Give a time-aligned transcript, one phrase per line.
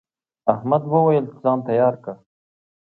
[0.53, 2.13] احمد وويل: ځان تیار که.